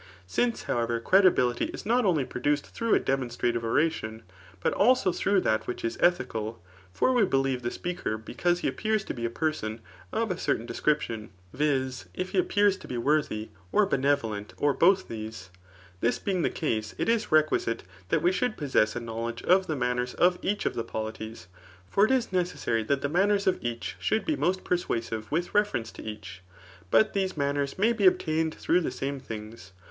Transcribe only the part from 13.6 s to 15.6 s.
or benevolent, or both these)—